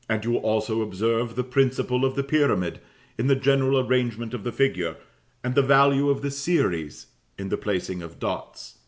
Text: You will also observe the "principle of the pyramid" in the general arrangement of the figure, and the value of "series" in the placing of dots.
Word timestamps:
You 0.23 0.31
will 0.31 0.39
also 0.39 0.81
observe 0.81 1.35
the 1.35 1.43
"principle 1.43 2.05
of 2.05 2.15
the 2.15 2.23
pyramid" 2.23 2.79
in 3.19 3.27
the 3.27 3.35
general 3.35 3.77
arrangement 3.79 4.33
of 4.33 4.43
the 4.43 4.51
figure, 4.51 4.95
and 5.43 5.53
the 5.53 5.61
value 5.61 6.09
of 6.09 6.33
"series" 6.33 7.05
in 7.37 7.49
the 7.49 7.57
placing 7.57 8.01
of 8.01 8.17
dots. 8.17 8.79